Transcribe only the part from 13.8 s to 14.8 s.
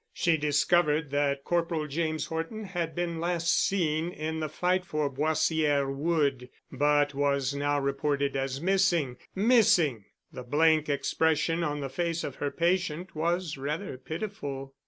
pitiful.